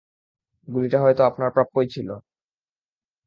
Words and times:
গুলিটা 0.67 0.97
হয়তো 1.03 1.21
আপনার 1.25 1.49
প্রাপ্যই 1.51 1.87
ছিল! 1.87 2.09